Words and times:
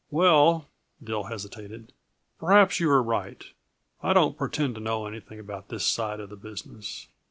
"Well," 0.09 0.67
Dill 1.03 1.25
hesitated, 1.25 1.93
"perhaps 2.39 2.79
you 2.79 2.89
are 2.89 3.03
right. 3.03 3.43
I 4.01 4.13
don't 4.13 4.35
pretend 4.35 4.73
to 4.73 4.81
know 4.81 5.05
anything 5.05 5.39
about 5.39 5.67
this 5.69 5.85
side 5.85 6.19
of 6.19 6.31
the 6.31 6.35
business. 6.35 7.07